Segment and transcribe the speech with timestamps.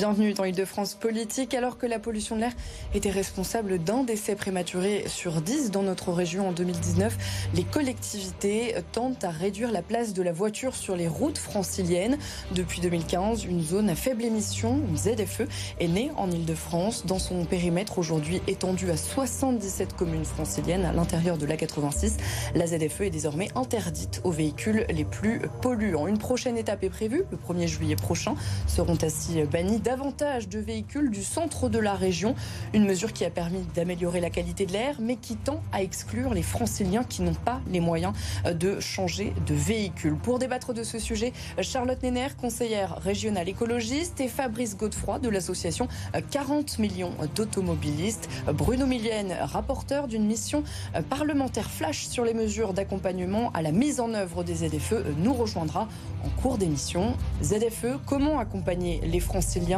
[0.00, 1.52] Bienvenue dans Île-de-France Politique.
[1.52, 2.52] Alors que la pollution de l'air
[2.94, 9.24] était responsable d'un décès prématuré sur 10 dans notre région en 2019, les collectivités tentent
[9.24, 12.16] à réduire la place de la voiture sur les routes franciliennes.
[12.54, 15.42] Depuis 2015, une zone à faible émission, une ZFE,
[15.80, 17.04] est née en Île-de-France.
[17.04, 22.12] Dans son périmètre aujourd'hui étendu à 77 communes franciliennes à l'intérieur de l'A86,
[22.54, 26.06] la ZFE est désormais interdite aux véhicules les plus polluants.
[26.06, 28.34] Une prochaine étape est prévue le 1er juillet prochain.
[28.66, 32.36] Seront ainsi bannis davantage de véhicules du centre de la région.
[32.74, 36.32] Une mesure qui a permis d'améliorer la qualité de l'air, mais qui tend à exclure
[36.32, 38.12] les franciliens qui n'ont pas les moyens
[38.44, 40.14] de changer de véhicule.
[40.14, 45.88] Pour débattre de ce sujet, Charlotte Nenner, conseillère régionale écologiste, et Fabrice Godefroy de l'association
[46.30, 48.28] 40 millions d'automobilistes.
[48.54, 50.62] Bruno Millienne, rapporteur d'une mission
[51.08, 55.88] parlementaire flash sur les mesures d'accompagnement à la mise en œuvre des ZFE, nous rejoindra
[56.24, 57.16] en cours d'émission.
[57.42, 59.69] ZFE, comment accompagner les franciliens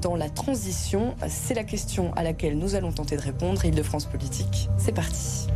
[0.00, 3.64] dans la transition C'est la question à laquelle nous allons tenter de répondre.
[3.64, 5.48] Île-de-France Politique, c'est parti.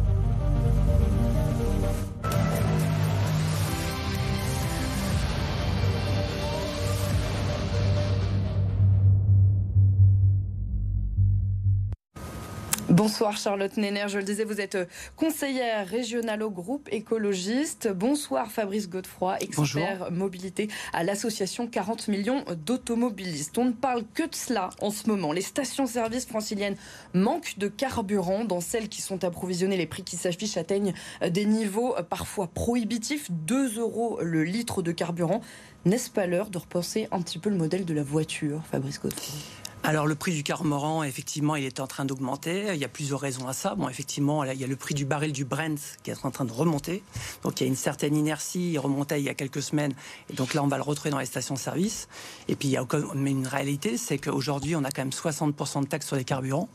[12.97, 14.79] Bonsoir Charlotte Nenner, je le disais, vous êtes
[15.17, 17.93] conseillère régionale au groupe écologiste.
[17.93, 23.59] Bonsoir Fabrice Godefroy, expert mobilité à l'association 40 millions d'automobilistes.
[23.59, 25.33] On ne parle que de cela en ce moment.
[25.33, 26.77] Les stations-service franciliennes
[27.13, 28.47] manquent de carburant.
[28.47, 33.31] Dans celles qui sont approvisionnées, les prix qui s'affichent atteignent des niveaux parfois prohibitifs.
[33.31, 35.43] 2 euros le litre de carburant.
[35.85, 39.66] N'est-ce pas l'heure de repenser un petit peu le modèle de la voiture, Fabrice Godefroy?
[39.87, 42.75] Alors le prix du carburant, effectivement, il est en train d'augmenter.
[42.75, 43.77] Il y a plusieurs raisons à ça.
[43.77, 46.45] Bon, effectivement, il y a le prix du baril du Brent qui est en train
[46.45, 47.05] de remonter.
[47.45, 48.73] Donc il y a une certaine inertie.
[48.73, 49.95] Il remontait il y a quelques semaines.
[50.29, 52.09] Et donc là, on va le retrouver dans les stations-service.
[52.49, 55.83] Et puis il y a mais une réalité, c'est qu'aujourd'hui, on a quand même 60%
[55.83, 56.69] de taxes sur les carburants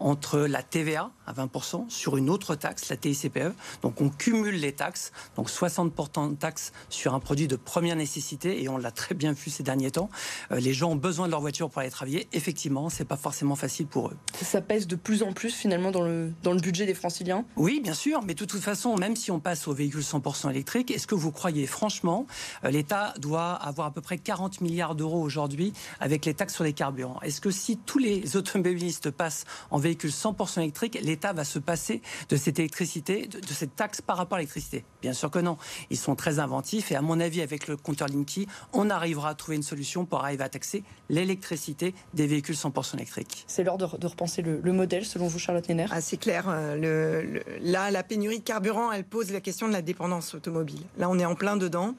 [0.00, 3.54] entre la TVA à 20% sur une autre taxe, la TICPE.
[3.82, 5.12] Donc on cumule les taxes.
[5.36, 8.60] Donc 60% de taxes sur un produit de première nécessité.
[8.64, 10.10] Et on l'a très bien vu ces derniers temps.
[10.50, 12.47] Euh, les gens ont besoin de leur voiture pour aller travailler effectivement,
[12.90, 14.16] c'est pas forcément facile pour eux.
[14.42, 17.44] Ça pèse de plus en plus finalement dans le, dans le budget des franciliens?
[17.56, 20.90] Oui, bien sûr, mais de toute façon, même si on passe aux véhicules 100% électriques,
[20.90, 22.26] est-ce que vous croyez franchement,
[22.64, 26.64] euh, l'État doit avoir à peu près 40 milliards d'euros aujourd'hui avec les taxes sur
[26.64, 27.20] les carburants?
[27.22, 32.02] Est-ce que si tous les automobilistes passent en véhicules 100% électriques, l'État va se passer
[32.28, 34.84] de cette électricité, de, de cette taxe par rapport à l'électricité?
[35.02, 35.56] Bien sûr que non.
[35.90, 39.34] Ils sont très inventifs et à mon avis, avec le compteur Linky, on arrivera à
[39.34, 43.44] trouver une solution pour arriver à taxer l'électricité des véhicules 100% électriques.
[43.46, 46.46] C'est l'heure de, repenser le, modèle, selon vous, Charlotte Nenner ah, C'est clair.
[46.48, 50.82] Euh, le, là, la pénurie de carburant, elle pose la question de la dépendance automobile.
[50.96, 51.94] Là, on est en plein dedans.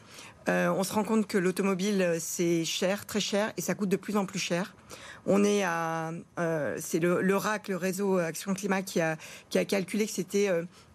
[0.47, 3.97] Euh, on se rend compte que l'automobile, c'est cher, très cher, et ça coûte de
[3.97, 4.73] plus en plus cher.
[5.25, 9.17] On est à, euh, c'est le, le, RAC, le réseau Action Climat, qui a,
[9.49, 10.49] qui a calculé que c'était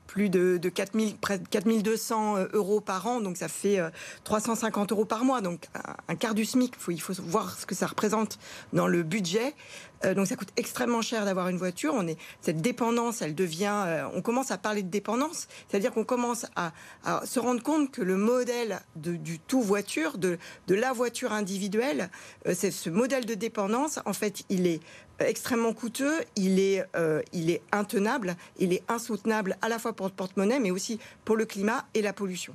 [0.06, 3.80] plus de, de 4000, près de 4200 euh, euros par an, donc ça fait
[4.24, 5.68] 350 euh, euros par mois, donc
[6.08, 6.74] un quart du SMIC.
[6.88, 8.38] il faut voir ce que ça représente
[8.72, 9.54] dans le budget.
[10.04, 11.94] Euh, donc ça coûte extrêmement cher d'avoir une voiture.
[11.96, 14.06] On est cette dépendance, elle devient.
[14.14, 16.72] on commence à parler de dépendance, c'est-à-dire qu'on commence à,
[17.24, 22.10] se rendre compte que le modèle du tout voiture, de, de la voiture individuelle,
[22.52, 23.98] c'est ce modèle de dépendance.
[24.04, 24.80] En fait, il est
[25.18, 30.06] extrêmement coûteux, il est, euh, il est intenable, il est insoutenable à la fois pour
[30.06, 32.54] le porte-monnaie, mais aussi pour le climat et la pollution.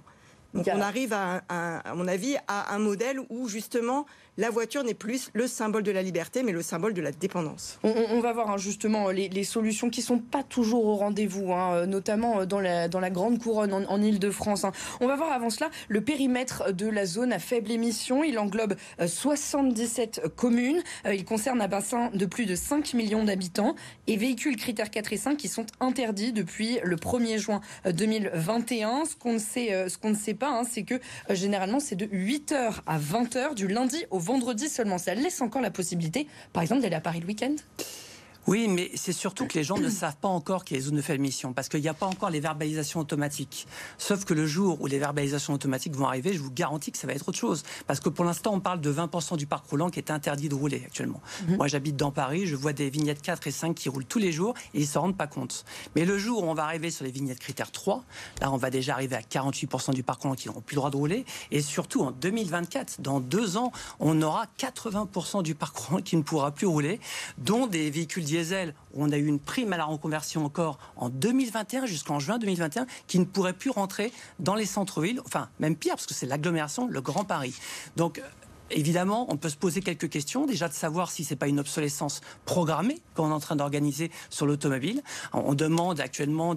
[0.54, 4.08] Donc on arrive, à, à, mon avis, à un modèle où justement
[4.40, 7.78] la voiture n'est plus le symbole de la liberté, mais le symbole de la dépendance.
[7.84, 11.86] On, va voir hein, justement les, solutions qui sont pas toujours au rendez-vous, hein, euh,
[11.86, 14.64] notamment euh, dans la, dans la grande couronne en, en Ile-de-France.
[14.64, 14.72] Hein.
[15.02, 18.24] On va voir avant cela le périmètre de la zone à faible émission.
[18.24, 20.81] Il englobe 77 euh, communes.
[21.12, 23.75] Il concerne un bassin de plus de 5 millions d'habitants
[24.08, 29.04] et véhicules critères 4 et 5 qui sont interdits depuis le 1er juin 2021.
[29.04, 30.96] Ce qu'on ne sait, ce qu'on ne sait pas, c'est que
[31.30, 34.29] généralement c'est de 8h à 20h du lundi au vendredi
[34.70, 34.98] seulement.
[34.98, 37.56] Ça laisse encore la possibilité, par exemple, d'aller à Paris le week-end?
[38.47, 40.88] Oui, mais c'est surtout que les gens ne savent pas encore qu'il y a les
[40.88, 43.68] zones de faible émission, parce qu'il n'y a pas encore les verbalisations automatiques.
[43.97, 47.06] Sauf que le jour où les verbalisations automatiques vont arriver, je vous garantis que ça
[47.06, 47.63] va être autre chose.
[47.86, 50.56] Parce que pour l'instant, on parle de 20% du parc roulant qui est interdit de
[50.56, 51.21] rouler actuellement.
[51.47, 51.57] Mhm.
[51.57, 54.31] Moi, j'habite dans Paris, je vois des vignettes 4 et 5 qui roulent tous les
[54.31, 55.65] jours et ils ne s'en rendent pas compte.
[55.95, 58.03] Mais le jour où on va arriver sur les vignettes critères 3,
[58.41, 60.91] là, on va déjà arriver à 48% du parc roulant qui n'auront plus le droit
[60.91, 61.25] de rouler.
[61.51, 66.24] Et surtout, en 2024, dans deux ans, on aura 80% du parc roulant qui ne
[66.24, 67.00] pourra plus rouler,
[67.38, 71.86] dont des véhicules diesel on a eu une prime à la reconversion encore en 2021
[71.86, 76.06] jusqu'en juin 2021, qui ne pourrait plus rentrer dans les centres-villes, enfin même pire, parce
[76.06, 77.56] que c'est l'agglomération, le Grand Paris.
[78.71, 80.45] Évidemment, on peut se poser quelques questions.
[80.45, 84.45] Déjà de savoir si c'est pas une obsolescence programmée qu'on est en train d'organiser sur
[84.45, 85.01] l'automobile.
[85.33, 86.56] On demande actuellement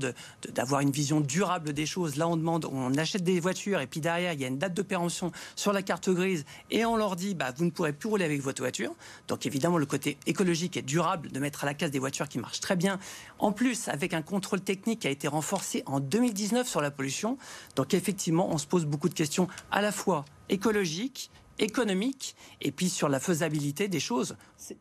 [0.54, 2.16] d'avoir une vision durable des choses.
[2.16, 4.74] Là, on demande, on achète des voitures et puis derrière, il y a une date
[4.74, 8.08] de péremption sur la carte grise et on leur dit, bah, vous ne pourrez plus
[8.08, 8.92] rouler avec votre voiture.
[9.28, 12.38] Donc évidemment, le côté écologique et durable de mettre à la case des voitures qui
[12.38, 12.98] marchent très bien.
[13.38, 17.38] En plus, avec un contrôle technique qui a été renforcé en 2019 sur la pollution.
[17.76, 22.88] Donc effectivement, on se pose beaucoup de questions à la fois écologiques économique et puis
[22.88, 24.36] sur la faisabilité des choses.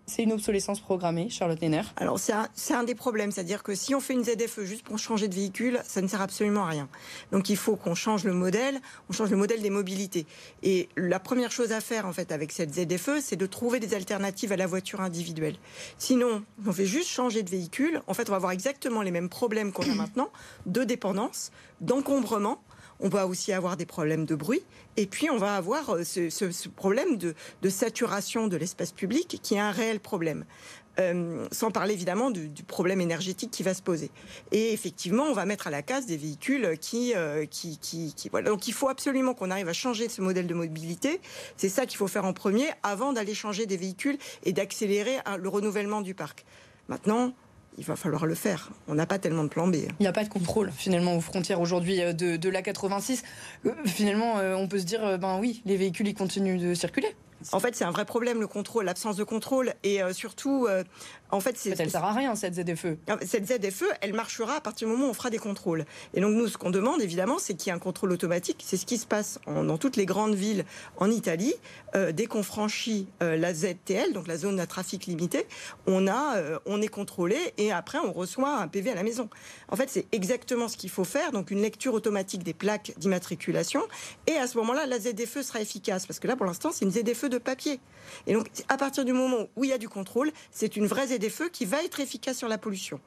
[0.06, 3.96] C'est une obsolescence programmée, Charlotte Nenner Alors c'est un, un, des problèmes, c'est-à-dire que si
[3.96, 6.90] on fait une ZFE juste pour changer de véhicule, ça ne sert absolument à rien.
[7.32, 8.80] Donc il faut qu'on change le modèle,
[9.10, 10.26] on change le modèle des mobilités.
[10.64, 13.94] Et la première chose à faire en fait avec cette ZFE, c'est de trouver des
[13.94, 15.56] alternatives à la voiture individuelle.
[15.98, 19.30] Sinon, on fait juste changer de véhicule, en fait on va avoir exactement les mêmes
[19.30, 20.30] problèmes qu'on a maintenant,
[20.66, 21.52] de dépendance,
[21.82, 22.62] d'encombrement
[23.02, 24.62] on va aussi avoir des problèmes de bruit,
[24.98, 27.34] et puis on va avoir euh, ce, problème de,
[27.70, 30.46] saturation de l'espace public qui est un réel problème.
[31.00, 34.12] Euh, sans parler évidemment du, problème énergétique qui va se poser.
[34.52, 38.50] Et effectivement, on va mettre à la case des véhicules qui, euh, qui, qui, voilà.
[38.50, 41.22] Donc il faut absolument qu'on arrive à changer ce modèle de mobilité.
[41.56, 45.38] C'est ça qu'il faut faire en premier avant d'aller changer des véhicules et d'accélérer hein,
[45.38, 46.46] le renouvellement du parc.
[46.90, 47.34] Maintenant,
[47.78, 48.70] il va falloir le faire.
[48.88, 49.76] On n'a pas tellement de plan B.
[49.76, 53.24] Il n'y a pas de contrôle finalement aux frontières aujourd'hui euh, de, de la 86.
[53.66, 57.16] Euh, finalement, euh, on peut se dire, ben oui, les véhicules ils continuent de circuler.
[57.54, 60.68] En fait, c'est un vrai problème le contrôle, l'absence de contrôle et surtout
[61.32, 61.80] en fait, c'est.
[61.80, 62.98] Elle sert à rien cette ZFE.
[63.26, 65.86] Cette ZFE, elle marchera à partir du moment où on fera des contrôles.
[66.14, 68.64] Et donc nous, ce qu'on demande évidemment, c'est qu'il y ait un contrôle automatique.
[68.66, 70.66] C'est ce qui se passe dans toutes les grandes villes
[70.98, 71.54] en Italie.
[71.96, 75.46] Euh, dès qu'on franchit euh, la ZTL, donc la zone à trafic limité,
[75.88, 79.30] on a, euh, on est contrôlé et après on reçoit un PV à la maison.
[79.70, 81.32] En fait, c'est exactement ce qu'il faut faire.
[81.32, 83.82] Donc une lecture automatique des plaques d'immatriculation.
[84.28, 86.92] Et à ce moment-là, la ZFE sera efficace parce que là, pour l'instant, c'est une
[86.92, 87.80] ZFE de papier.
[88.28, 91.08] Et donc, à partir du moment où il y a du contrôle, c'est une vraie
[91.08, 93.00] ZFE feux qui va être efficace sur la pollution.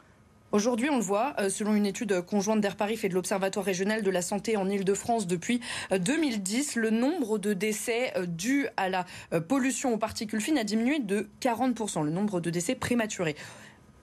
[0.55, 4.05] Aujourd'hui, on le voit, euh, selon une étude conjointe d'Air Paris et de l'Observatoire régional
[4.05, 8.89] de la santé en Ile-de-France depuis 2010, euh, le nombre de décès euh, dus à
[8.89, 9.05] la
[9.49, 13.35] pollution aux particules fines a diminué de 40%, le nombre de décès prématurés.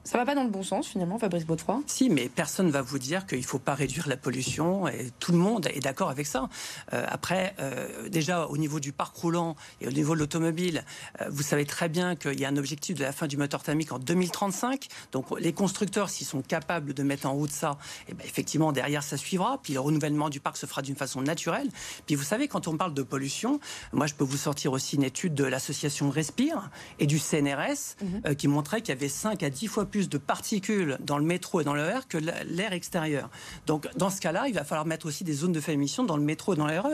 [0.03, 2.81] Ça va pas dans le bon sens finalement, Fabrice Baudefroy Si, mais personne ne va
[2.81, 6.09] vous dire qu'il ne faut pas réduire la pollution et tout le monde est d'accord
[6.09, 6.49] avec ça.
[6.93, 10.85] Euh, après, euh, déjà au niveau du parc roulant et au niveau de l'automobile,
[11.21, 13.61] euh, vous savez très bien qu'il y a un objectif de la fin du moteur
[13.61, 14.87] thermique en 2035.
[15.11, 17.77] Donc les constructeurs, s'ils sont capables de mettre en route ça,
[18.07, 19.59] et eh ben, effectivement derrière ça suivra.
[19.61, 21.69] Puis le renouvellement du parc se fera d'une façon naturelle.
[22.07, 23.59] Puis vous savez, quand on parle de pollution,
[23.93, 28.35] moi je peux vous sortir aussi une étude de l'association Respire et du CNRS mhm.
[28.35, 31.61] qui montrait qu'il y avait 5 à 10 fois plus de particules dans le métro
[31.61, 33.29] et dans l'air que l'air extérieur.
[33.67, 36.17] Donc, dans ce cas-là, il va falloir mettre aussi des zones de faible émission dans
[36.17, 36.87] le métro et dans l'air.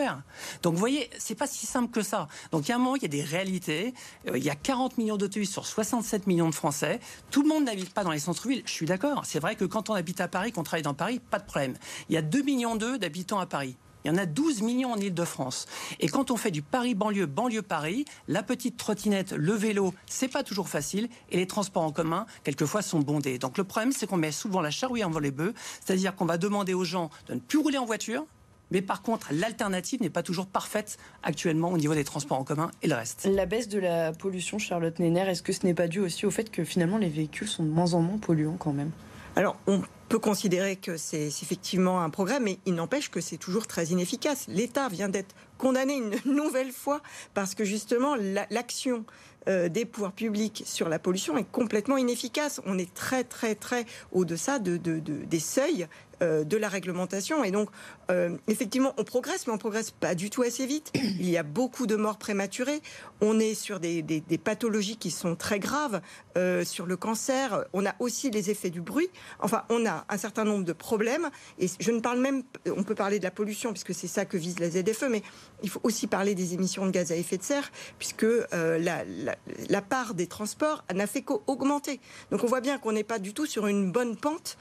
[0.64, 2.28] Donc, vous voyez, c'est pas si simple que ça.
[2.52, 3.94] Donc, il y a un moment, il y a des réalités.
[4.28, 7.00] Euh, il y a 40 millions d'autobus sur 67 millions de Français.
[7.32, 8.64] Tout le monde n'habite pas dans les centres-villes.
[8.66, 9.26] Je suis d'accord.
[9.26, 11.76] C'est vrai que quand on habite à Paris, qu'on travaille dans Paris, pas de problème.
[12.10, 13.78] Il y a 2 millions d'habitants à Paris.
[14.08, 15.66] Il y en a 12 millions en Ile-de-France.
[16.00, 20.70] Et quand on fait du Paris-banlieue, banlieue-Paris, la petite trottinette, le vélo, c'est pas toujours
[20.70, 21.10] facile.
[21.30, 23.38] Et les transports en commun, quelquefois, sont bondés.
[23.38, 25.54] Donc le problème, c'est qu'on met souvent la charrue avant les bœufs.
[25.84, 28.26] C'est-à-dire qu'on va demander aux gens de ne plus rouler en voiture,
[28.72, 32.72] mais par contre, l'alternative n'est pas toujours parfaite actuellement au niveau des transports en commun
[32.82, 33.28] et le reste.
[33.30, 36.32] La baisse de la pollution, Charlotte Nenner, est-ce que ce n'est pas dû aussi au
[36.32, 38.92] fait que finalement les véhicules sont de moins en moins polluants quand même?
[39.38, 43.68] Alors, on peut considérer que c'est effectivement un progrès, mais il n'empêche que c'est toujours
[43.68, 44.48] très inefficace.
[44.48, 47.02] L'État vient d'être condamné une nouvelle fois
[47.36, 48.16] parce que justement
[48.50, 49.06] l'action
[49.48, 52.62] euh, des pouvoirs publics sur la pollution est complètement inefficace.
[52.66, 55.88] On est très très très au-deçà de, des seuils
[56.24, 57.44] euh, de la réglementation.
[57.44, 57.70] Et donc,
[58.10, 60.92] euh, effectivement, on progresse, mais on progresse pas du tout assez vite.
[60.96, 62.82] Il y a beaucoup de morts prématurées.
[63.22, 64.02] On est sur des,
[64.44, 66.02] pathologies qui sont très graves,
[66.36, 67.66] euh, sur le cancer.
[67.74, 69.10] On a aussi les effets du bruit.
[69.40, 71.30] Enfin, on a un certain nombre de problèmes.
[71.60, 74.38] Et je ne parle même, on peut parler de la pollution puisque c'est ça que
[74.38, 75.22] vise la ZFE, mais
[75.62, 79.37] il faut aussi parler des émissions de gaz à effet de serre puisque la, la,
[79.82, 82.00] part des transports n'a fait qu'augmenter.
[82.32, 84.58] Donc, on voit bien qu'on n'est pas du tout sur une bonne pente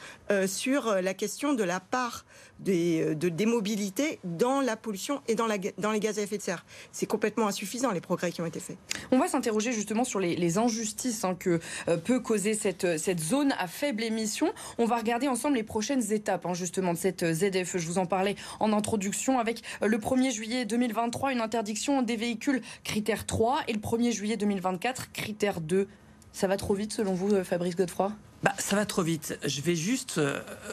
[0.47, 2.25] sur la question de la part
[2.61, 6.39] des, euh, de, mobilités dans la pollution et dans, la, dans les gaz à effet
[6.39, 6.65] de serre.
[6.93, 8.77] C'est complètement insuffisant les progrès qui ont été faits.
[9.11, 13.53] On va s'interroger justement sur les, injustices hein, que euh, peut causer cette, cette zone
[13.59, 14.53] à faible émission.
[14.79, 17.79] On va regarder ensemble les prochaines étapes hein, justement de cette ZFE.
[17.79, 22.17] Je vous en parlais en introduction avec euh, le 1er juillet 2023 une interdiction des
[22.17, 24.37] véhicules critère 3 et le 1er juillet
[24.67, 25.87] 2024 critère 2
[26.33, 28.13] Ça va trop vite selon vous, Fabrice Godefroy?
[28.43, 29.39] Bah, ça va trop vite.
[29.45, 30.21] Je vais juste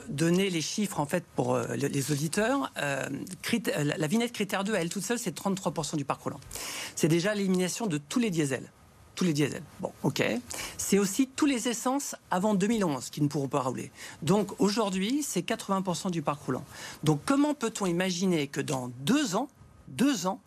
[0.09, 2.71] donner les chiffres en fait pour les auditeurs.
[2.75, 6.39] la vignette critère 2 à elle toute seule, c'est 33% du parc roulant.
[6.95, 8.69] C'est déjà l'élimination de tous les diesels
[9.15, 9.61] tous les diesels.
[9.79, 10.23] Bon, ok.
[10.77, 13.91] C'est aussi tous les essences avant 2011 qui ne pourront pas rouler.
[14.23, 16.65] Donc aujourd'hui, c'est 80% du parc roulant.
[17.03, 19.49] Donc comment peut-on imaginer que dans deux ans,
[19.87, 20.41] deux ans,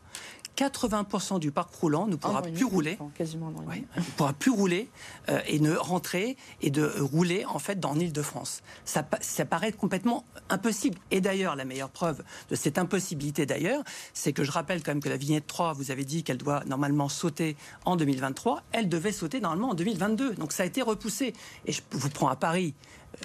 [0.56, 4.88] 80% du parc roulant ne pourra plus rouler, quasiment ne pourra plus rouler
[5.28, 8.62] euh, et ne rentrer et de rouler en fait dans l'Île-de-France.
[8.84, 10.98] Ça, ça paraît complètement impossible.
[11.10, 13.82] Et d'ailleurs, la meilleure preuve de cette impossibilité d'ailleurs,
[14.14, 16.64] c'est que je rappelle quand même que la vignette 3, vous avez dit qu'elle doit
[16.66, 20.34] normalement sauter en 2023, elle devait sauter normalement en 2022.
[20.34, 21.34] Donc ça a été repoussé.
[21.66, 22.75] Et je vous prends à Paris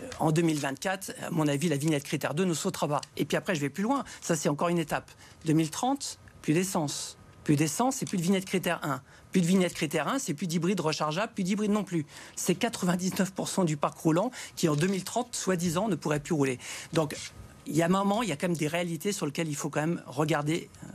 [0.02, 3.02] euh, en 2024, à mon avis, la vignette critère 2 ne sautera pas.
[3.18, 4.04] Et puis après, je vais plus loin.
[4.22, 5.10] Ça, c'est encore une étape.
[5.46, 7.18] 2030, plus d'essence.
[7.44, 9.02] Plus d'essence et plus de vignette critère 1.
[9.32, 12.06] Plus de vignette critère 1, c'est plus d'hybride rechargeable, plus d'hybride non plus.
[12.36, 16.60] C'est 99% du parc roulant qui, en 2030, soi-disant, ne pourrait plus rouler.
[16.94, 17.16] Donc,
[17.66, 19.56] il y a un moment, il y a quand même des réalités sur lesquelles il
[19.56, 20.88] faut quand même regarder euh,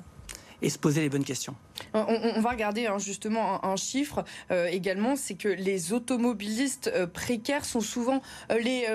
[0.62, 1.54] et se poser les bonnes questions.
[1.94, 7.64] On, va regarder hein, justement un, chiffre euh, également, c'est que les automobilistes euh, précaires
[7.64, 8.86] sont souvent euh, les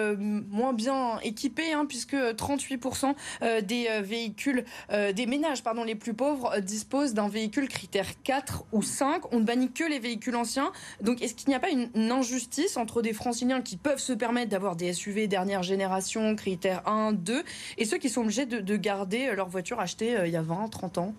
[0.50, 3.15] moins bien équipés, hein, puisque 38%
[3.63, 9.34] des véhicules, des ménages pardon, les plus pauvres disposent d'un véhicule critère 4 ou 5.
[9.34, 10.72] On ne bannit que les véhicules anciens.
[11.01, 14.50] Donc est-ce qu'il n'y a pas une, injustice entre des franciliens qui peuvent se permettre
[14.50, 17.44] d'avoir des SUV dernière génération, critère 1, 2,
[17.77, 20.70] et ceux qui sont obligés de, de garder leur voiture achetée il y a 20,
[20.70, 21.15] 30 ans?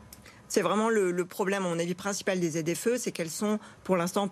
[0.53, 4.31] C'est vraiment le, problème, à mon avis, principal des ZFE, c'est qu'elles sont, pour l'instant,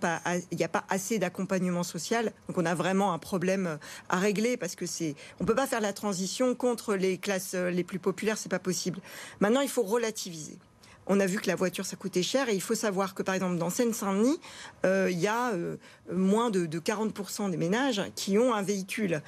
[0.53, 2.35] il n'y a pas assez d'accompagnement social.
[2.47, 3.79] Donc, on a vraiment un problème
[4.11, 7.71] à régler parce que c'est, on peut pas faire la transition contre les classes euh,
[7.71, 9.01] les plus populaires, c'est pas possible.
[9.41, 10.59] Maintenant, il faut relativiser
[11.07, 12.49] on a vu que la voiture, ça coûtait cher.
[12.51, 14.39] Et il faut savoir que, par exemple, dans Seine-Saint-Denis,
[14.85, 15.77] euh, il y a euh,
[16.13, 19.21] moins de, 40% des ménages qui ont un véhicule.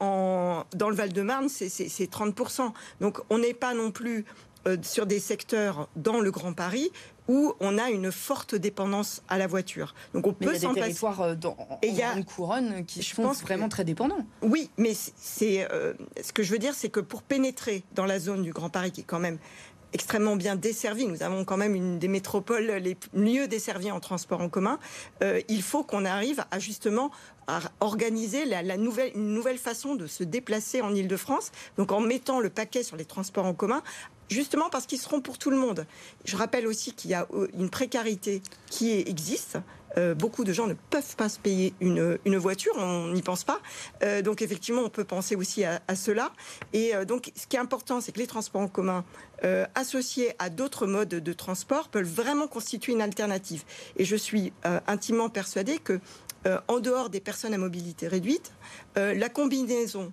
[0.00, 2.72] en, dans le Val-de-Marne, c'est 30%.
[3.00, 4.24] Donc, on n'est pas non plus
[4.66, 6.90] euh, sur des secteurs dans le Grand Paris
[7.28, 9.94] où on a une forte dépendance à la voiture.
[10.12, 10.60] Donc on peut s'en passer.
[10.60, 13.14] Il y a des territoires euh, dans, et il y a, une couronne qui je
[13.14, 14.26] pense vraiment très dépendants.
[14.42, 18.18] Oui, mais c'est euh, ce que je veux dire, c'est que pour pénétrer dans la
[18.18, 19.38] zone du Grand Paris, qui est quand même
[19.92, 21.06] extrêmement bien desservie.
[21.06, 24.80] Nous avons quand même une des métropoles les mieux desservies en transport en commun.
[25.48, 27.12] il faut qu'on arrive à justement
[27.46, 31.52] à organiser la, nouvelle, une nouvelle façon de se déplacer en Ile-de-France.
[31.76, 33.82] Donc en mettant le paquet sur les transports en commun,
[34.28, 35.86] justement parce qu'ils seront pour tout le monde.
[36.24, 39.58] Je rappelle aussi qu'il y a euh, une précarité qui existe.
[39.96, 43.60] Euh, beaucoup de gens ne peuvent pas se payer une, voiture, on n'y pense pas.
[44.02, 46.32] Euh, donc effectivement, on peut penser aussi à, cela.
[46.72, 49.04] Et donc, ce qui est important, c'est que les transports en commun
[49.74, 53.62] associés à d'autres modes de transport peuvent vraiment constituer une alternative.
[53.96, 54.52] Et je suis
[54.86, 56.00] intimement persuadée que,
[56.66, 58.52] en dehors des personnes à mobilité réduite,
[58.96, 60.12] la combinaison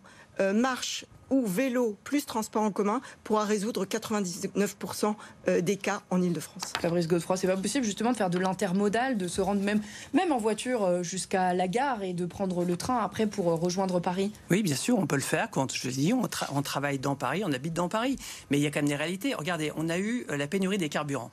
[0.53, 5.15] marche ou vélo plus transport en commun pourra résoudre 99%
[5.47, 6.73] euh, des cas en Ile-de-France.
[6.79, 9.81] Fabrice Godefroy, c'est pas possible justement de faire de l'intermodal, de se rendre même,
[10.13, 13.55] même en voiture euh, jusqu'à la gare et de prendre le train après pour euh,
[13.55, 15.49] rejoindre Paris Oui, bien sûr, on peut le faire.
[15.49, 18.17] Quand je dis, on, on travaille dans Paris, on habite dans Paris.
[18.51, 19.33] Mais il y a quand même des réalités.
[19.33, 21.31] Regardez, on a eu la pénurie des carburants.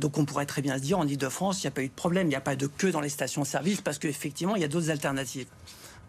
[0.00, 1.92] donc on pourrait très bien se dire en Ile-de-France, il n'y a pas eu de
[1.92, 4.68] problème, il n'y a pas de queue dans les stations-service parce qu'effectivement, il y a
[4.68, 5.48] d'autres alternatives.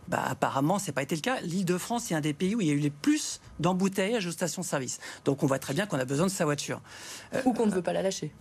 [0.07, 1.39] Bah, apparemment, ce n'est pas été le cas.
[1.41, 4.99] L'Île-de-France est un des pays où il y a eu les plus d'embouteillages aux stations-service.
[5.25, 6.81] Donc on voit très bien qu'on a besoin de sa voiture.
[7.45, 8.33] Ou qu'on ne veut pas la lâcher.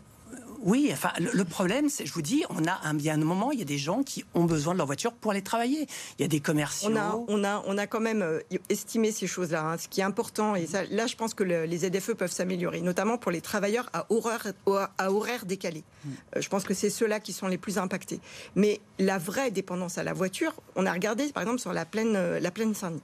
[0.63, 3.63] Oui, enfin, le, problème, c'est, je vous dis, on a un, un moment, il y
[3.63, 5.87] a des gens qui ont besoin de leur voiture pour aller travailler.
[6.19, 6.91] Il y a des commerciaux.
[6.93, 9.65] On a, on a, on a quand même euh, estimé ces choses-là.
[9.65, 9.79] Hein.
[9.79, 13.19] Ce qui est important, et ça, là, je pense que les ZFE peuvent s'améliorer, notamment
[13.19, 14.53] pour les travailleurs à horaire,
[14.99, 15.83] à horaire décalé.
[16.05, 16.11] Hmm.
[16.37, 18.21] Euh, je pense que c'est ceux-là qui sont les plus impactés.
[18.55, 22.15] Mais la vraie dépendance à la voiture, on a regardé, par exemple, sur la plaine,
[22.15, 23.03] euh, la plaine Saint-Denis,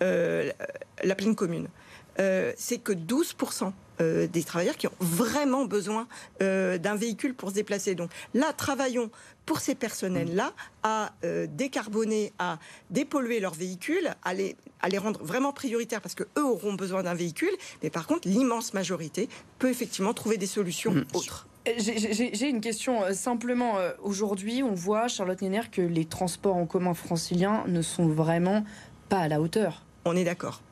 [0.00, 1.68] la plaine commune.
[2.56, 6.06] C'est que 12% euh, des travailleurs qui ont vraiment besoin
[6.42, 7.94] euh, d'un véhicule pour se déplacer.
[7.94, 9.10] Donc là, travaillons
[9.44, 12.58] pour ces personnels-là à euh, décarboner, à
[12.88, 17.14] dépolluer leurs véhicules, à les, à les rendre vraiment prioritaires parce qu'eux auront besoin d'un
[17.14, 17.50] véhicule.
[17.82, 21.04] Mais par contre, l'immense majorité peut effectivement trouver des solutions mmh.
[21.12, 21.46] autres.
[21.76, 23.74] J'ai une question simplement.
[24.02, 28.64] Aujourd'hui, on voit, Charlotte Néner, que les transports en commun franciliens ne sont vraiment
[29.10, 29.84] pas à la hauteur.
[30.06, 30.62] On est d'accord.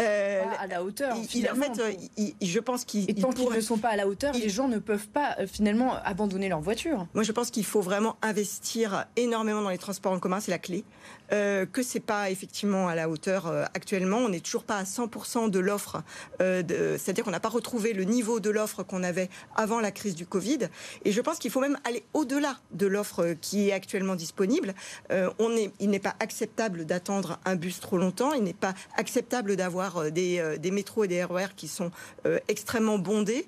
[0.00, 1.16] Euh, à la hauteur.
[1.34, 3.08] Il, en fait, je pense qu'il.
[3.10, 5.94] Et tant qu'ils ne sont pas à la hauteur, les gens ne peuvent pas finalement
[6.04, 7.06] abandonner leur voiture.
[7.14, 10.58] Moi, je pense qu'il faut vraiment investir énormément dans les transports en commun, c'est la
[10.58, 10.84] clé.
[11.32, 14.18] Euh, que c'est pas effectivement à la hauteur euh, actuellement.
[14.18, 16.02] On n'est toujours pas à 100% de l'offre,
[16.42, 16.62] euh,
[16.98, 20.26] c'est-à-dire qu'on n'a pas retrouvé le niveau de l'offre qu'on avait avant la crise du
[20.26, 20.68] Covid.
[21.06, 24.74] Et je pense qu'il faut même aller au-delà de l'offre qui est actuellement disponible.
[25.10, 28.32] on est, il n'est pas acceptable d'attendre un bus trop longtemps.
[28.34, 31.90] Il n'est pas acceptable d'avoir des, des, métros et des RER qui sont
[32.48, 33.46] extrêmement bondés.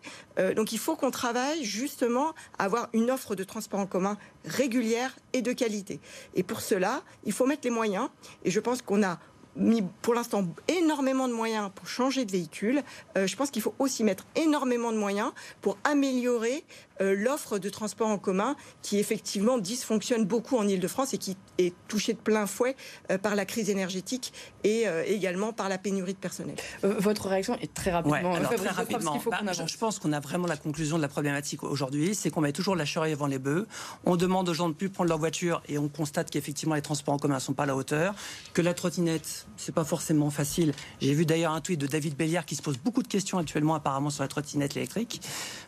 [0.57, 5.17] donc il faut qu'on travaille justement à avoir une offre de transport en commun régulière
[5.33, 6.01] et de qualité.
[6.35, 8.09] Et pour cela, il faut mettre les moyens.
[8.45, 9.19] Et je pense qu'on a
[9.57, 12.83] mis pour l'instant énormément de moyens pour changer de véhicule.
[13.17, 16.65] Euh, je pense qu'il faut aussi mettre énormément de moyens pour améliorer
[17.01, 21.75] euh, l'offre de transport en commun qui effectivement dysfonctionne beaucoup en Ile-de-France et qui est
[21.89, 22.77] touchée de plein fouet
[23.11, 24.33] euh, par la crise énergétique
[24.63, 26.55] et euh, également par la pénurie de personnel.
[26.83, 28.35] votre réaction est très rapidement.
[28.35, 29.21] très rapidement.
[29.29, 32.53] Bah, je pense qu'on a vraiment la conclusion de la problématique aujourd'hui, c'est qu'on met
[32.53, 33.67] toujours la charrue avant les bœufs.
[34.05, 36.83] On demande aux gens de ne plus prendre leur voiture et on constate qu'effectivement les
[36.83, 38.15] transports en commun ne sont pas à la hauteur,
[38.53, 40.73] que la trottinette c'est pas forcément facile.
[41.01, 43.75] J'ai vu d'ailleurs un tweet de David Belliard qui se pose beaucoup de questions actuellement
[43.75, 45.21] apparemment sur la trottinette électrique.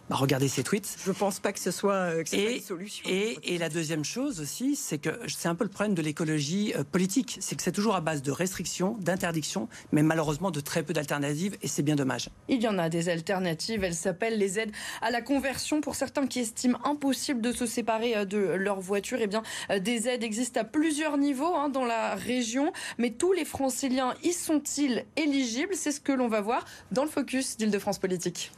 [0.08, 0.96] Bah, regardez ses tweets.
[1.04, 3.08] Je pense pas que ce soit, euh, une solution.
[3.08, 6.84] Et, la deuxième chose aussi, c'est que c'est un peu le problème de l'écologie euh,
[6.84, 7.38] politique.
[7.40, 11.56] C'est que c'est toujours à base de restrictions, d'interdictions, mais malheureusement de très peu d'alternatives,
[11.62, 12.28] et c'est bien dommage.
[12.48, 13.82] Il y en a des alternatives.
[13.82, 14.72] Elles s'appellent les aides
[15.02, 15.80] à la conversion.
[15.80, 19.42] Pour certains qui estiment impossible de se séparer euh, de leur voiture, eh bien,
[19.80, 22.72] des aides existent à plusieurs niveaux hein, dans la région.
[22.98, 25.74] Mais tous les franciliens y sont-ils éligibles?
[25.74, 28.52] C'est ce que l'on va voir dans le focus d'Île-de-France Politique.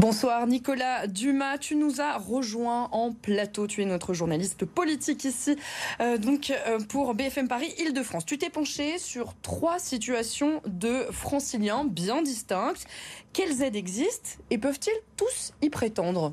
[0.00, 5.56] Bonsoir Nicolas Dumas, tu nous as rejoint en plateau, tu es notre journaliste politique ici,
[6.00, 8.24] euh, donc euh, pour BFM Paris Île-de-France.
[8.24, 12.86] Tu t'es penché sur trois situations de franciliens bien distinctes.
[13.34, 16.32] Quelles aides existent et peuvent-ils tous y prétendre?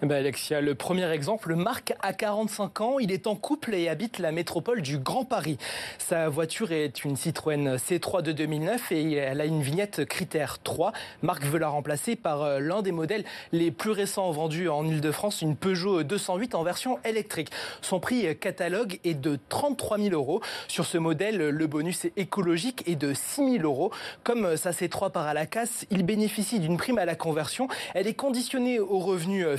[0.00, 3.88] Eh ben Alexia, le premier exemple, Marc a 45 ans, il est en couple et
[3.88, 5.58] habite la métropole du Grand Paris.
[5.98, 10.92] Sa voiture est une Citroën C3 de 2009 et elle a une vignette critère 3.
[11.22, 15.42] Marc veut la remplacer par euh, l'un des modèles les plus récents vendus en Ile-de-France,
[15.42, 17.50] une Peugeot 208 en version électrique.
[17.82, 20.40] Son prix catalogue est de 33 000 euros.
[20.68, 23.90] Sur ce modèle, le bonus écologique est de 6 000 euros.
[24.22, 27.66] Comme sa C3 part à la casse, il bénéficie d'une prime à la conversion.
[27.94, 29.56] Elle est conditionnée au revenu euh,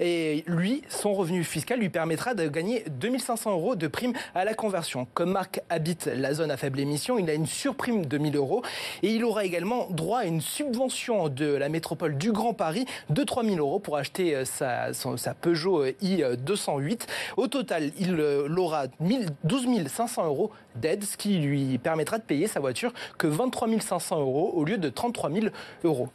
[0.00, 4.54] et lui, son revenu fiscal lui permettra de gagner 2500 euros de prime à la
[4.54, 5.06] conversion.
[5.14, 8.62] Comme Marc habite la zone à faible émission, il a une surprime de 1000 euros
[9.02, 13.22] et il aura également droit à une subvention de la métropole du Grand Paris de
[13.22, 17.02] 3000 euros pour acheter euh, sa, sa Peugeot i208.
[17.36, 22.46] Au total, il euh, aura 12 500 euros d'aide, ce qui lui permettra de payer
[22.46, 25.46] sa voiture que 23 500 euros au lieu de 33 000
[25.84, 26.08] euros.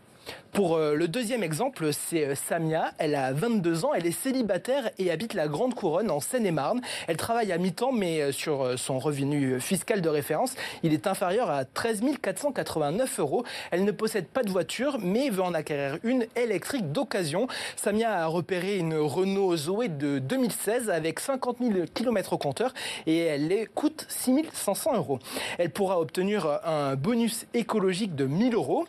[0.51, 2.91] Pour euh, le deuxième exemple, c'est euh, Samia.
[2.97, 6.81] Elle a 22 ans, elle est célibataire et habite la Grande Couronne en Seine-et-Marne.
[7.07, 11.49] Elle travaille à mi-temps, mais euh, sur son revenu fiscal de référence, il est inférieur
[11.49, 13.43] à 13 489 euros.
[13.71, 17.47] Elle ne possède pas de voiture, mais veut en acquérir une électrique d'occasion.
[17.75, 22.73] Samia a repéré une Renault Zoé de 2016 avec 50 000 km au compteur
[23.05, 25.19] et elle coûte 6 500 euros.
[25.57, 28.85] Elle pourra obtenir un bonus écologique de 1000 euros.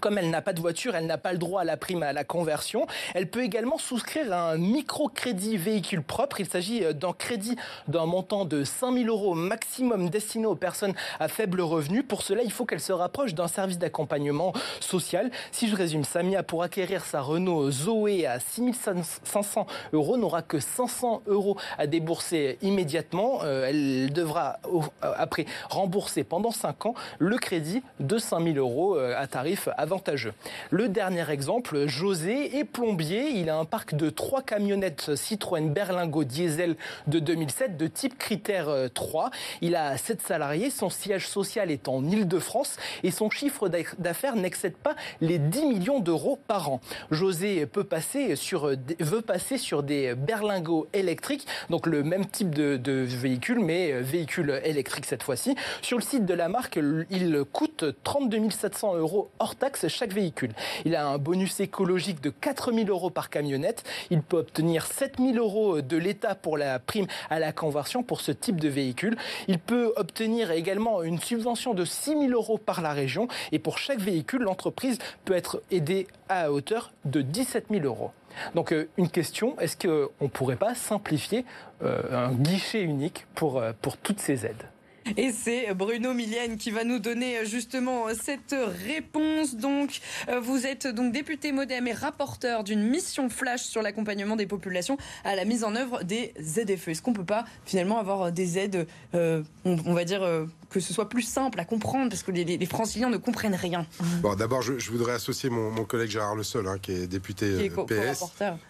[0.00, 2.12] Comme elle n'a pas de voiture, elle n'a pas le droit à la prime à
[2.12, 2.86] la conversion.
[3.14, 6.40] Elle peut également souscrire un microcrédit véhicule propre.
[6.40, 7.56] Il s'agit euh, d'un crédit
[7.88, 12.02] d'un montant de 5000 euros maximum destiné aux personnes à faible revenu.
[12.02, 15.30] Pour cela, il faut qu'elle se rapproche d'un service d'accompagnement social.
[15.50, 21.22] Si je résume, Samia, pour acquérir sa Renault Zoé à 6500 euros, n'aura que 500
[21.26, 23.40] euros à débourser immédiatement.
[23.44, 24.80] Euh, elle devra, euh,
[25.16, 30.32] après, rembourser pendant 5 ans le crédit de 5000 euros à tarif avantageux.
[30.70, 33.30] Le dernier exemple, José est plombier.
[33.30, 36.76] Il a un parc de trois camionnettes Citroën Berlingo diesel
[37.08, 39.24] de 2007 de type critère 3.
[39.24, 39.28] Euh,
[39.60, 40.70] Il a 7 salariés.
[40.70, 43.68] Son siège social est en Ile-de-France et son chiffre
[43.98, 46.80] d'affaires n'excède pas les 10 millions d'euros par an.
[47.10, 52.76] José peut passer sur, veut passer sur des berlingots électriques, donc le même type de,
[52.76, 55.56] de véhicule, mais véhicule électrique cette fois-ci.
[55.80, 56.78] Sur le site de la marque,
[57.10, 60.52] il coûte 32 700 euros hors taxe chaque véhicule.
[60.84, 63.84] Il a un bonus écologique de 4 000 euros par camionnette.
[64.10, 68.20] Il peut obtenir 7 000 euros de l'État pour la prime à la conversion pour
[68.20, 69.16] ce type de véhicule.
[69.48, 73.28] Il peut obtenir également une subvention de 6 000 euros par la région.
[73.52, 78.12] Et pour chaque véhicule, l'entreprise peut être aidée à hauteur de 17 000 euros.
[78.54, 81.44] Donc une question, est-ce qu'on ne pourrait pas simplifier
[81.82, 84.71] un guichet unique pour, pour toutes ces aides?
[85.16, 88.54] Et c'est Bruno Millienne qui va nous donner justement cette
[88.86, 89.56] réponse.
[89.56, 94.46] Donc, euh, vous êtes donc député Modem et rapporteur d'une mission flash sur l'accompagnement des
[94.46, 96.88] populations à la mise en œuvre des ZFE.
[96.88, 100.92] Est-ce qu'on peut pas finalement avoir des aides, euh, on, va dire, euh, que ce
[100.92, 103.86] soit plus simple à comprendre parce que les, franciliens ne comprennent rien
[104.22, 108.24] Bon, d'abord, je, voudrais associer mon, collègue Gérard Le Seul, hein, qui est député PS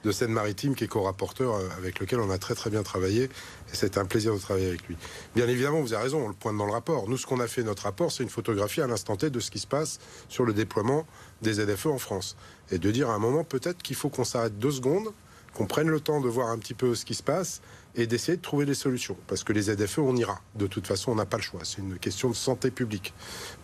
[0.05, 3.25] de Seine-Maritime, qui est co-rapporteur avec lequel on a très très bien travaillé.
[3.25, 3.29] Et
[3.75, 4.97] c'est un plaisir de travailler avec lui.
[5.35, 7.09] Bien évidemment, vous avez raison on le pointe dans le rapport.
[7.09, 9.51] Nous, ce qu'on a fait, notre rapport, c'est une photographie à l'instant T de ce
[9.51, 11.07] qui se passe sur le déploiement
[11.41, 12.37] des ZFE en France.
[12.71, 15.13] Et de dire à un moment, peut-être qu'il faut qu'on s'arrête deux secondes,
[15.55, 17.61] qu'on prenne le temps de voir un petit peu ce qui se passe
[17.95, 19.17] et d'essayer de trouver des solutions.
[19.27, 20.41] Parce que les ZFE, on ira.
[20.55, 21.61] De toute façon, on n'a pas le choix.
[21.65, 23.13] C'est une question de santé publique.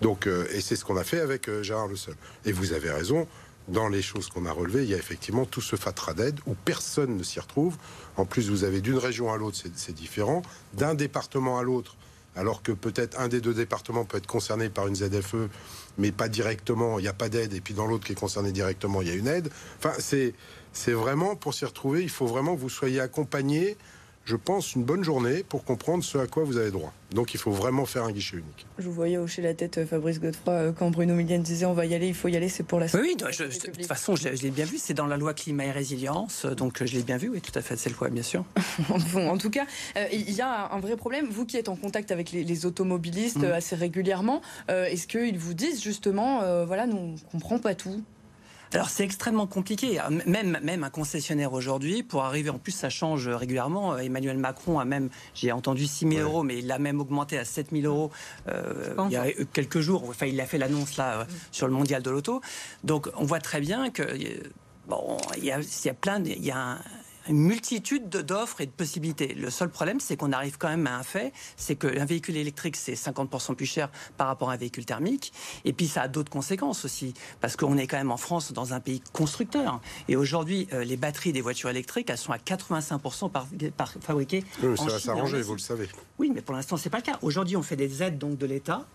[0.01, 2.15] Donc, euh, et c'est ce qu'on a fait avec euh, Gérard Le Seul.
[2.45, 3.27] Et vous avez raison,
[3.69, 6.55] dans les choses qu'on a relevées, il y a effectivement tout ce fatras d'aide où
[6.55, 7.77] personne ne s'y retrouve.
[8.17, 10.43] En plus, vous avez d'une région à l'autre, c'est différent.
[10.75, 11.97] D'un département à l'autre,
[12.35, 15.49] alors que peut-être un des deux départements peut être concerné par une ZFE,
[15.99, 18.53] mais pas directement, il n'y a pas d'aide, et puis dans l'autre qui est concerné
[18.53, 19.51] directement, il y a une aide.
[19.79, 23.77] Enfin, c'est, vraiment, pour s'y retrouver, il faut vraiment que vous soyez accompagné
[24.29, 26.93] je pense, une bonne journée pour comprendre ce à quoi vous avez droit.
[27.15, 28.67] Donc il faut vraiment faire un guichet unique.
[28.79, 31.73] Je vous voyais hocher la tête, euh, Fabrice Godefroy, euh, quand Bruno Millienne disait on
[31.73, 34.17] va y aller, il faut y aller, c'est pour la Oui, oui de toute façon,
[34.17, 37.03] je, l'ai bien vu, c'est dans la loi climat et résilience, euh, donc je l'ai
[37.03, 38.45] bien vu, oui, tout à fait, c'est le quoi, bien sûr.
[39.15, 39.65] bon, en tout cas,
[40.13, 41.29] il y a un vrai problème.
[41.31, 43.53] Vous qui êtes en contact avec les, automobilistes mm.
[43.53, 48.03] assez régulièrement, est-ce qu'ils vous disent justement, voilà, nous, on comprend pas tout?
[48.75, 49.99] Alors c'est extrêmement compliqué.
[50.27, 53.97] Même, même un concessionnaire aujourd'hui, pour arriver, en plus ça change régulièrement.
[53.99, 57.45] Emmanuel Macron a même, j'ai entendu 6 000 euros, mais il l'a même augmenté à
[57.45, 58.11] 7 000 euros
[58.49, 60.05] euh, il y a quelques jours.
[60.09, 62.41] Enfin, il a fait l'annonce là euh, sur le mondial de l'auto.
[62.85, 64.03] Donc on voit très bien que
[64.87, 66.79] bon, il y a, il y a plein, il y a un,
[67.29, 69.35] une multitude d'offres et de possibilités.
[69.35, 72.77] Le seul problème, c'est qu'on arrive quand même à un fait, c'est qu'un véhicule électrique,
[72.77, 75.33] c'est 50% plus cher par rapport à un véhicule thermique.
[75.65, 78.73] Et puis, ça a d'autres conséquences aussi, parce qu'on est quand même en France dans
[78.73, 79.81] un pays constructeur.
[80.09, 84.45] Et aujourd'hui, euh, les batteries des voitures électriques, elles sont à 85% par, par, fabriquées
[84.63, 85.89] oui, ça va s'arranger, vous le savez.
[86.19, 87.19] Oui, mais pour l'instant, c'est pas le cas.
[87.23, 88.87] Aujourd'hui, on fait des aides donc de l'État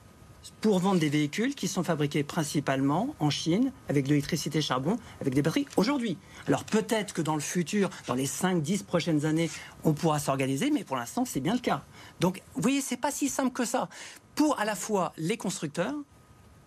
[0.62, 5.34] pour vendre des véhicules qui sont fabriqués principalement en Chine, avec de l'électricité charbon, avec
[5.34, 6.18] des batteries aujourd'hui.
[6.48, 9.50] Alors peut-être que dans le futur, dans les 5-10 prochaines années,
[9.84, 11.84] on pourra s'organiser, mais pour l'instant, c'est bien le cas.
[12.20, 13.90] Donc, vous voyez, c'est pas si simple que ça.
[14.36, 15.96] Pour à la fois les constructeurs,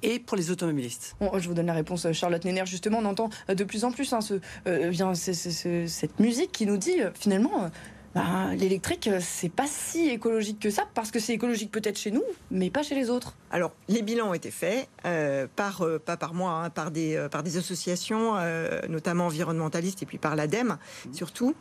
[0.02, 2.66] et pour les automobilistes Je vous donne la réponse, euh, Charlotte Néner.
[2.66, 6.76] Justement, on entend euh, de plus en plus hein, ce, euh, cette musique qui nous
[6.76, 7.70] dit finalement
[8.16, 12.10] bah, l'électrique, euh, c'est pas si écologique que ça, parce que c'est écologique peut-être chez
[12.10, 13.36] nous, mais pas chez les autres.
[13.50, 17.26] Alors, les bilans ont été faits, euh, par, euh, pas par moi, hein, par, des,
[17.30, 18.36] par des associations,
[18.88, 20.78] notamment environnementalistes, et puis par l'ADEME,
[21.12, 21.54] surtout,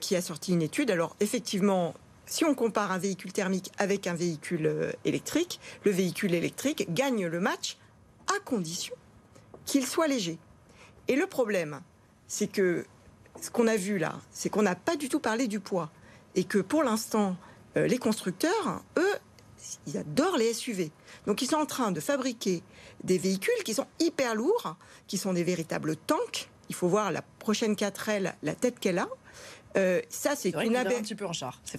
[0.00, 0.90] qui a sorti une étude.
[0.90, 1.92] Alors, effectivement,
[2.24, 7.40] si on compare un véhicule thermique avec un véhicule électrique, le véhicule électrique gagne le
[7.40, 7.76] match
[8.34, 8.94] à condition
[9.66, 10.38] qu'il soit léger.
[11.08, 11.80] Et le problème,
[12.26, 12.86] c'est que
[13.40, 15.90] ce qu'on a vu là, c'est qu'on n'a pas du tout parlé du poids.
[16.34, 17.36] Et que pour l'instant,
[17.76, 19.14] euh, les constructeurs, eux,
[19.86, 20.90] ils adorent les SUV.
[21.26, 22.62] Donc ils sont en train de fabriquer
[23.04, 26.48] des véhicules qui sont hyper lourds, qui sont des véritables tanks.
[26.68, 29.08] Il faut voir la prochaine 4L, la tête qu'elle a.
[29.76, 30.98] Euh, ça, c'est une aberration.
[30.98, 31.60] un petit peu en char.
[31.64, 31.78] Ça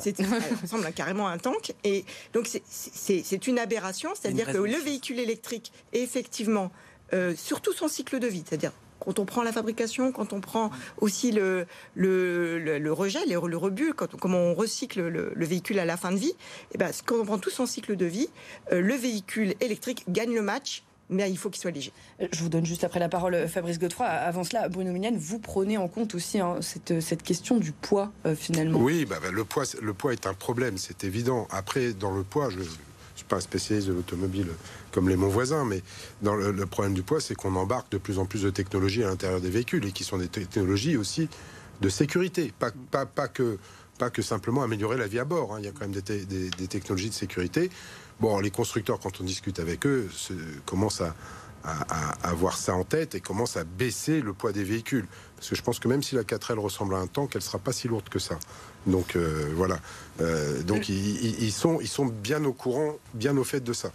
[0.62, 1.74] ressemble carrément à un tank.
[1.84, 4.12] Et donc, c'est une aberration.
[4.16, 6.72] C'est-à-dire que le véhicule électrique est effectivement,
[7.14, 10.70] euh, surtout son cycle de vie, c'est-à-dire quand on prend la fabrication, quand on prend
[11.00, 15.98] aussi le, le, rejet, le, le rebut, quand comment on recycle le, véhicule à la
[15.98, 18.30] fin de vie, et eh ben, quand on prend tout son cycle de vie,
[18.72, 20.84] euh, le véhicule électrique gagne le match
[21.14, 21.92] mais il faut qu'il soit léger.
[22.22, 24.06] Euh, je vous donne juste après la parole euh, Fabrice Godefroy.
[24.06, 28.14] Avant cela, Bruno Mignane, vous prenez en compte aussi hein, cette, cette, question du poids
[28.38, 28.80] finalement.
[28.80, 31.50] Oui, bah, bah, le, poids, le poids est un problème, c'est évident.
[31.52, 32.60] Après, dans le poids, je
[33.32, 34.48] pas un spécialiste de l'automobile
[34.92, 35.82] comme les mon voisins, mais
[36.22, 39.08] dans le, problème du poids, c'est qu'on embarque de plus en plus de technologies à
[39.08, 41.30] l'intérieur des véhicules et qui sont des technologies aussi
[41.80, 43.58] de sécurité, pas, pas, pas que
[43.98, 45.54] pas que simplement améliorer la vie à bord.
[45.54, 45.60] Hein.
[45.60, 47.70] Il y a quand même des, des, technologies de sécurité.
[48.20, 50.10] Bon, les constructeurs, quand on discute avec eux,
[50.66, 51.16] commencent à,
[51.64, 55.08] à, avoir ça en tête et commencent à baisser le poids des véhicules.
[55.36, 57.60] Parce que je pense que même si la 4L ressemble à un tank, elle sera
[57.60, 58.38] pas si lourde que ça.
[58.88, 59.80] Donc euh, voilà.
[60.22, 63.92] Euh, donc ils, ils, sont, ils sont bien au courant, bien au fait de ça.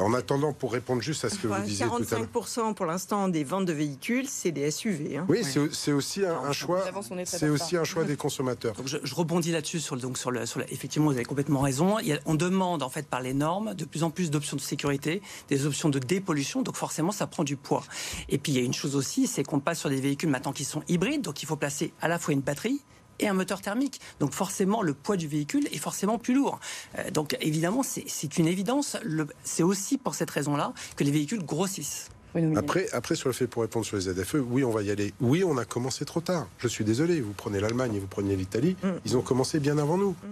[0.00, 2.28] En attendant, pour répondre juste à ce que vous disiez tout à l'heure.
[2.32, 5.18] 45% pour l'instant des ventes de véhicules, c'est des SUV.
[5.18, 5.26] Hein.
[5.28, 6.84] Oui, c'est aussi un, choix.
[7.24, 8.74] C'est aussi un choix des consommateurs.
[8.84, 11.96] je, rebondis là-dessus sur, donc sur, le, sur effectivement, vous avez complètement raison.
[12.26, 15.66] on demande en fait par les normes de plus en plus d'options de sécurité, des
[15.66, 16.62] options de dépollution.
[16.62, 17.82] Donc forcément, ça prend du poids.
[18.28, 20.52] Et puis il y a une chose aussi, c'est qu'on passe sur des véhicules maintenant
[20.52, 22.80] qui sont hybrides, donc il faut placer à la fois une batterie
[23.20, 24.00] et un moteur thermique.
[24.18, 26.58] Donc forcément, le poids du véhicule est forcément plus lourd.
[26.98, 28.96] Euh, donc évidemment, c'est une évidence.
[29.44, 32.08] C'est aussi pour cette raison-là que les véhicules grossissent.
[32.56, 35.12] Après, après, sur le fait pour répondre sur les ZFE, oui, on va y aller.
[35.20, 36.46] Oui, on a commencé trop tard.
[36.58, 37.20] Je suis désolé.
[37.20, 38.88] Vous prenez l'Allemagne et vous prenez l'Italie, mm.
[39.04, 40.10] ils ont commencé bien avant nous.
[40.10, 40.26] Mm.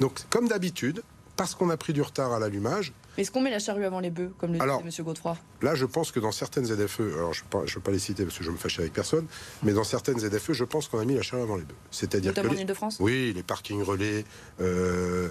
[0.00, 1.02] Donc, comme d'habitude,
[1.36, 4.00] parce qu'on a pris du retard à l'allumage, mais est-ce qu'on met la charrue avant
[4.00, 5.04] les bœufs, comme le disait M.
[5.04, 5.36] Godefroy?
[5.62, 8.38] Là, je pense que dans certaines ZFE, alors je ne veux pas les citer parce
[8.38, 9.26] que je me fâche avec personne,
[9.62, 11.74] mais dans certaines ZFE, je pense qu'on a mis la charrue avant les bœufs.
[11.90, 14.24] C'est-à-dire Notamment en Ile-de-France Oui, les parkings relais
[14.60, 15.28] euh,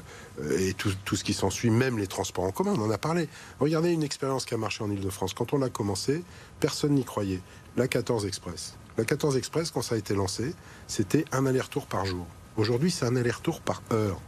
[0.58, 3.28] et tout, tout, ce qui s'ensuit, même les transports en commun, on en a parlé.
[3.60, 5.34] Regardez une expérience qui a marché en Ile-de-France.
[5.34, 6.24] Quand on l'a commencé,
[6.60, 7.42] personne n'y croyait.
[7.76, 8.76] La 14 Express.
[8.98, 10.54] La 14 Express, quand ça a été lancé,
[10.88, 12.28] c'était un aller-retour par jour.
[12.58, 14.20] Aujourd'hui, c'est un aller-retour par heure.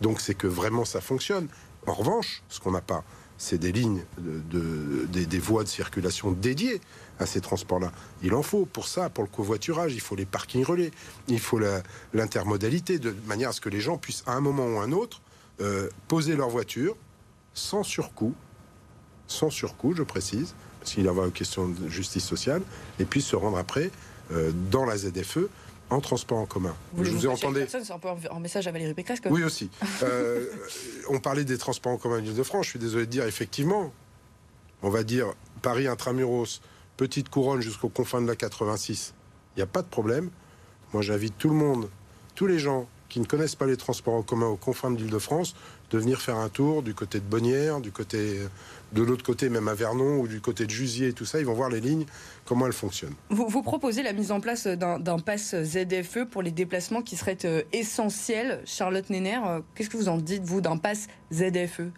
[0.00, 1.48] Donc c'est que vraiment ça fonctionne.
[1.86, 3.04] En revanche, ce qu'on n'a pas,
[3.36, 6.80] c'est des lignes, de, des, voies de circulation dédiées
[7.18, 7.92] à ces transports-là.
[8.22, 10.92] Il en faut pour ça, pour le covoiturage, il faut les parkings relais,
[11.28, 11.60] il faut
[12.12, 14.92] l'intermodalité, de manière à ce que les gens puissent, à un moment ou à un
[14.92, 15.20] autre,
[15.60, 16.96] euh, poser leur voiture
[17.54, 18.34] sans surcoût,
[19.26, 22.62] sans surcoût, je précise, parce qu'il y a une question de justice sociale,
[22.98, 23.90] et puis se rendre après
[24.32, 25.48] euh, dans la ZFE
[25.90, 26.74] en transport en commun.
[26.92, 27.60] Vous, je vous ai entendu.
[27.68, 29.20] C'est un peu un message à Valérie Pécresse.
[29.30, 29.70] Oui aussi.
[30.02, 30.46] Euh,
[31.08, 32.66] on parlait des transports en commun de France.
[32.66, 33.92] Je suis désolé de dire effectivement,
[34.82, 36.60] on va dire Paris intramuros,
[36.96, 39.14] petite couronne jusqu'aux confins de la 86.
[39.56, 40.30] Il n'y a pas de problème.
[40.92, 41.88] Moi, j'invite tout le monde,
[42.34, 45.54] tous les gens qui ne connaissent pas les transports en commun aux confins de l'Île-de-France,
[45.90, 48.40] de venir faire un tour du côté de Bonnières, du côté
[48.94, 51.46] de l'autre côté, même à Vernon ou du côté de Jusier et tout ça, ils
[51.46, 52.06] vont voir les lignes,
[52.44, 53.14] comment elles fonctionnent.
[53.28, 57.44] Vous, vous proposez la mise en place d'un pass ZFE pour les déplacements qui seraient
[57.44, 58.62] euh, essentiels.
[58.64, 61.90] Charlotte Nenner, euh, qu'est-ce que vous en dites, vous, d'un pass ZFE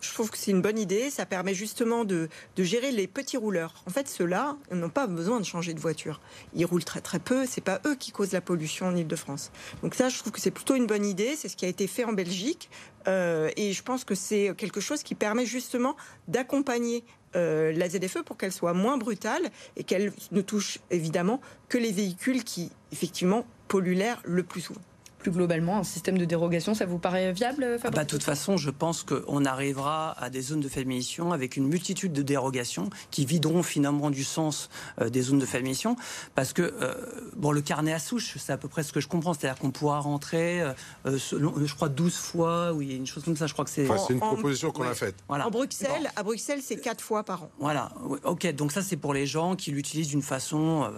[0.00, 1.10] je trouve que c'est une bonne idée.
[1.10, 3.74] Ça permet justement de, de gérer les petits rouleurs.
[3.86, 6.20] En fait, ceux-là n'ont pas besoin de changer de voiture.
[6.54, 7.46] Ils roulent très très peu.
[7.46, 9.52] C'est pas eux qui causent la pollution en Ile-de-France.
[9.82, 11.36] Donc ça, je trouve que c'est plutôt une bonne idée.
[11.36, 12.70] C'est ce qui a été fait en Belgique.
[13.06, 15.96] Euh, et je pense que c'est quelque chose qui permet justement
[16.38, 19.42] d'accompagner euh, la ZFE pour qu'elle soit moins brutale
[19.76, 24.80] et qu'elle ne touche évidemment que les véhicules qui effectivement polluent l'air le plus souvent
[25.18, 28.56] plus globalement, un système de dérogation, ça vous paraît viable ah bah, De toute façon,
[28.56, 32.88] je pense qu'on arrivera à des zones de faible émission avec une multitude de dérogations
[33.10, 35.96] qui videront finalement du sens euh, des zones de faible émission.
[36.34, 36.94] Parce que, euh,
[37.36, 39.34] bon, le carnet à souche, c'est à peu près ce que je comprends.
[39.34, 40.72] C'est-à-dire qu'on pourra rentrer, euh,
[41.04, 43.70] je crois, 12 fois, ou il y a une chose comme ça, je crois que
[43.70, 43.86] c'est...
[43.86, 45.16] c'est une proposition qu'on a faite.
[45.28, 45.46] Voilà.
[45.46, 47.50] En Bruxelles, à Bruxelles, c'est 4 fois par an.
[47.58, 47.90] Voilà,
[48.24, 50.90] ok, donc ça c'est pour les gens qui l'utilisent d'une façon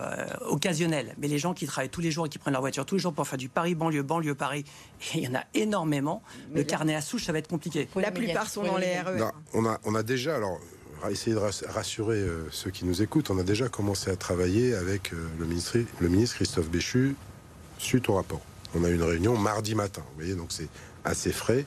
[0.46, 1.14] occasionnelle.
[1.18, 3.00] Mais les gens qui travaillent tous les jours et qui prennent leur voiture tous les
[3.00, 4.64] jours pour faire du Paris-banlieue, banlieue Paris,
[5.14, 6.22] il y en a énormément.
[6.52, 7.88] le carnet à souche, ça va être compliqué.
[7.94, 9.30] La plupart sont dans les RER.
[9.54, 10.58] on, a, on a déjà, alors,
[11.08, 15.12] essayer de rassurer euh, ceux qui nous écoutent, on a déjà commencé à travailler avec
[15.12, 17.14] euh, le, ministre, le ministre Christophe Béchu
[17.78, 18.42] suite au rapport.
[18.74, 20.68] On a eu une réunion mardi matin, vous voyez, donc c'est
[21.04, 21.64] assez frais.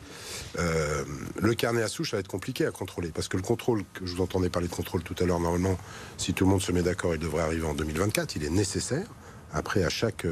[0.60, 1.03] Euh,
[1.41, 4.06] le carnet à souche, ça va être compliqué à contrôler, parce que le contrôle, que
[4.06, 5.77] je vous entendais parler de contrôle tout à l'heure, normalement,
[6.17, 9.08] si tout le monde se met d'accord, il devrait arriver en 2024, il est nécessaire.
[9.53, 10.25] Après, à chaque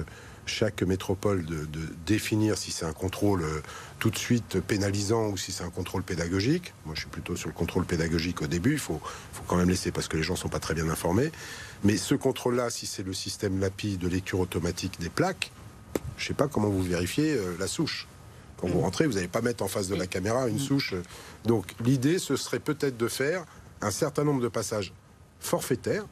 [0.46, 1.68] chaque métropole de,
[2.06, 3.62] définir si c'est un contrôle euh,
[4.00, 6.74] tout de suite pénalisant ou si c'est un contrôle pédagogique.
[6.86, 8.74] Moi, je suis plutôt sur le contrôle pédagogique au début.
[8.74, 9.00] Il faut,
[9.34, 11.32] faut quand même laisser parce que les gens ne sont pas très bien informés.
[11.84, 15.52] Mais ce contrôle-là, si c'est le système LAPI de lecture automatique des plaques,
[16.18, 18.08] je ne sais pas comment vous vérifiez euh, la souche.
[18.58, 20.94] Quand vous rentrez, vous n'allez pas mettre en face de la caméra une souche.
[21.46, 23.44] Donc, l'idée, ce serait peut-être de faire
[23.82, 24.94] un certain nombre de passages
[25.40, 26.06] forfaitaires,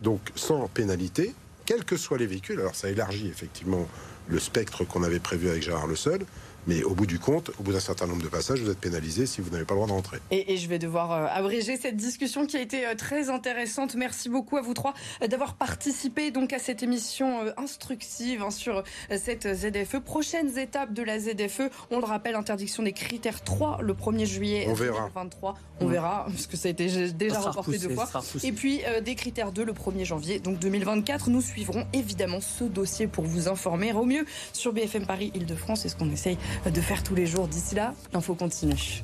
[0.00, 1.34] donc sans pénalité,
[1.66, 2.60] quels que soient les véhicules.
[2.60, 3.86] Alors ça élargit effectivement
[4.28, 6.24] le spectre qu'on avait prévu avec Gérard Le Seul.
[6.66, 9.26] Mais au bout du compte, au bout d'un certain nombre de passages, vous êtes pénalisé
[9.26, 10.18] si vous n'avez pas le droit de rentrer.
[10.30, 13.94] Et, je vais devoir euh, abréger cette discussion qui a été euh, très intéressante.
[13.94, 18.82] Merci beaucoup à vous trois euh, d'avoir participé donc à cette émission instructive hein, sur
[19.10, 19.98] cette ZFE.
[19.98, 24.66] Prochaines étapes de la ZFE, on le rappelle, interdiction des critères 3 le 1er juillet
[24.68, 25.54] on 2023.
[25.80, 28.08] On verra, parce que ça a été déjà reporté deux fois.
[28.42, 31.30] Et puis des critères 2 le 1er janvier, donc 2024.
[31.30, 35.84] Nous suivrons évidemment ce dossier pour vous informer au mieux sur BFM Paris Île-de-France.
[35.84, 37.48] est ce qu'on essaye de faire tous les jours.
[37.48, 39.02] D'ici là, l'info continue.